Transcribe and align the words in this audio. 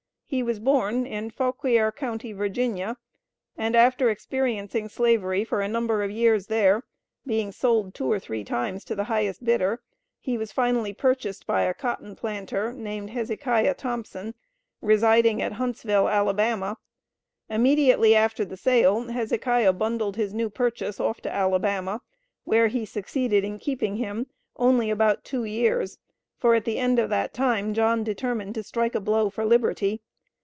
He 0.33 0.43
was 0.43 0.59
born 0.59 1.05
in 1.05 1.29
Fauquier 1.29 1.91
county, 1.91 2.31
Va., 2.31 2.47
and, 3.57 3.75
after 3.75 4.09
experiencing 4.09 4.87
Slavery 4.87 5.43
for 5.43 5.59
a 5.59 5.67
number 5.67 6.03
of 6.03 6.09
years 6.09 6.47
there 6.47 6.83
being 7.27 7.51
sold 7.51 7.93
two 7.93 8.09
or 8.09 8.17
three 8.17 8.45
times 8.45 8.85
to 8.85 8.95
the 8.95 9.03
"highest 9.03 9.43
bidder" 9.43 9.81
he 10.21 10.37
was 10.37 10.53
finally 10.53 10.93
purchased 10.93 11.45
by 11.45 11.63
a 11.63 11.73
cotton 11.73 12.15
planter 12.15 12.71
named 12.71 13.09
Hezekiah 13.09 13.73
Thompson, 13.73 14.33
residing 14.81 15.41
at 15.41 15.51
Huntsville, 15.51 16.07
Alabama. 16.07 16.77
Immediately 17.49 18.15
after 18.15 18.45
the 18.45 18.55
sale 18.55 19.09
Hezekiah 19.09 19.73
bundled 19.73 20.15
his 20.15 20.33
new 20.33 20.49
"purchase" 20.49 20.97
off 21.01 21.19
to 21.23 21.29
Alabama, 21.29 21.99
where 22.45 22.67
he 22.69 22.85
succeeded 22.85 23.43
in 23.43 23.59
keeping 23.59 23.97
him 23.97 24.27
only 24.55 24.89
about 24.89 25.25
two 25.25 25.43
years, 25.43 25.97
for 26.37 26.55
at 26.55 26.63
the 26.63 26.79
end 26.79 26.99
of 26.99 27.09
that 27.09 27.33
time 27.33 27.73
John 27.73 28.05
determined 28.05 28.55
to 28.55 28.63
strike 28.63 28.95
a 28.95 29.01
blow 29.01 29.29
for 29.29 29.43
liberty. 29.43 29.99